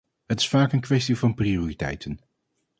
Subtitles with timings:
[0.25, 2.19] Het is vaak een kwestie van prioriteiten.